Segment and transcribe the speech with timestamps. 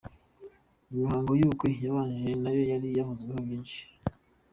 [0.91, 3.81] Imihango y’ubukwe yabanje nayo yari yavuzweho byinshi.